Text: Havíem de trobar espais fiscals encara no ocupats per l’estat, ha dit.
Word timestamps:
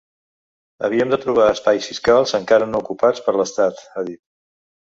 Havíem 0.87 1.11
de 1.11 1.19
trobar 1.25 1.45
espais 1.57 1.91
fiscals 1.91 2.35
encara 2.39 2.71
no 2.73 2.81
ocupats 2.87 3.25
per 3.29 3.37
l’estat, 3.39 3.89
ha 3.95 4.09
dit. 4.13 4.23